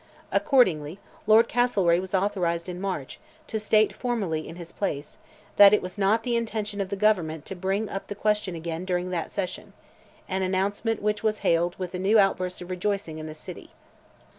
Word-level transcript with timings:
Accordingly, 0.31 0.97
Lord 1.27 1.47
Castlereagh 1.47 2.01
was 2.01 2.15
authorized 2.15 2.67
in 2.67 2.81
March, 2.81 3.19
to 3.45 3.59
state 3.59 3.93
formally 3.93 4.47
in 4.47 4.55
his 4.55 4.71
place, 4.71 5.19
that 5.57 5.75
it 5.75 5.81
was 5.83 5.95
not 5.95 6.23
the 6.23 6.35
intention 6.35 6.81
of 6.81 6.89
the 6.89 6.95
government 6.95 7.45
to 7.45 7.55
bring 7.55 7.87
up 7.87 8.07
the 8.07 8.15
question 8.15 8.55
again 8.55 8.83
during 8.83 9.11
that 9.11 9.31
session; 9.31 9.73
an 10.27 10.41
announcement 10.41 11.03
which 11.03 11.21
was 11.21 11.37
hailed 11.45 11.77
with 11.77 11.93
a 11.93 11.99
new 11.99 12.17
outburst 12.17 12.61
of 12.63 12.71
rejoicing 12.71 13.19
in 13.19 13.27
the 13.27 13.35
city. 13.35 13.73